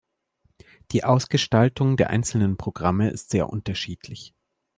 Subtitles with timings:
[0.93, 4.33] Die Ausgestaltung der einzelnen Programme ist sehr unterschiedlich.